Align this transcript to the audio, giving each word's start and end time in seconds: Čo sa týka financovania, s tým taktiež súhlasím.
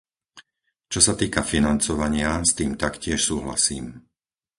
Čo 0.91 0.97
sa 1.07 1.13
týka 1.21 1.41
financovania, 1.53 2.31
s 2.41 2.51
tým 2.59 2.71
taktiež 2.83 3.19
súhlasím. 3.29 3.85